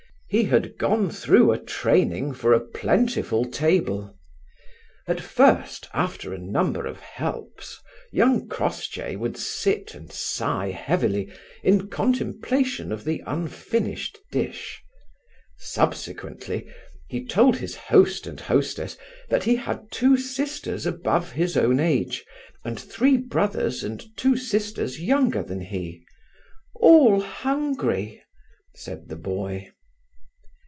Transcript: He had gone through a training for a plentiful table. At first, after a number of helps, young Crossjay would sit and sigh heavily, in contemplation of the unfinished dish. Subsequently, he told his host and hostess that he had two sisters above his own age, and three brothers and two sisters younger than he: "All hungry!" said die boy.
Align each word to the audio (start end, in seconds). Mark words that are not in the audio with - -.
He 0.33 0.45
had 0.45 0.77
gone 0.77 1.09
through 1.09 1.51
a 1.51 1.57
training 1.59 2.35
for 2.35 2.53
a 2.53 2.61
plentiful 2.63 3.43
table. 3.43 4.17
At 5.05 5.19
first, 5.19 5.89
after 5.93 6.33
a 6.33 6.37
number 6.37 6.85
of 6.87 7.01
helps, 7.01 7.81
young 8.13 8.47
Crossjay 8.47 9.17
would 9.17 9.35
sit 9.35 9.93
and 9.93 10.09
sigh 10.09 10.69
heavily, 10.71 11.33
in 11.63 11.89
contemplation 11.89 12.93
of 12.93 13.03
the 13.03 13.21
unfinished 13.27 14.19
dish. 14.31 14.81
Subsequently, 15.57 16.65
he 17.09 17.25
told 17.25 17.57
his 17.57 17.75
host 17.75 18.25
and 18.25 18.39
hostess 18.39 18.95
that 19.27 19.43
he 19.43 19.57
had 19.57 19.91
two 19.91 20.15
sisters 20.15 20.85
above 20.85 21.33
his 21.33 21.57
own 21.57 21.77
age, 21.77 22.23
and 22.63 22.79
three 22.79 23.17
brothers 23.17 23.83
and 23.83 24.05
two 24.15 24.37
sisters 24.37 24.97
younger 25.01 25.43
than 25.43 25.59
he: 25.59 26.05
"All 26.77 27.19
hungry!" 27.19 28.23
said 28.73 29.09
die 29.09 29.15
boy. 29.15 29.71